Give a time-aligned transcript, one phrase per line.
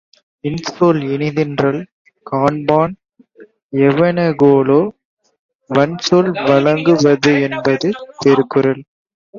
[0.43, 1.77] இன்சொல் இனிதீன்றல்
[2.25, 2.95] காண்பான்
[3.81, 4.81] எவன்கொலோ
[5.69, 7.89] வன்சொல் வழங்கு வது என்பது
[8.19, 8.81] திருக்குறள்.